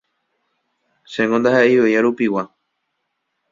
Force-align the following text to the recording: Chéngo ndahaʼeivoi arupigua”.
Chéngo 1.11 1.37
ndahaʼeivoi 1.39 1.97
arupigua”. 1.99 2.43